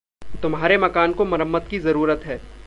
[0.41, 2.39] तुम्हारे मकान को मरम्मत की ज़रूरत है।